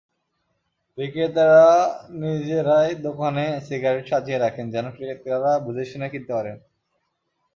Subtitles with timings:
[0.97, 1.67] বিক্রেতারা
[2.21, 6.57] নিজেরাই দোকানে সিগারেট সাজিয়ে রাখেন, যেন ক্রেতারা বুঝে-শুনে কিনতে পারেন।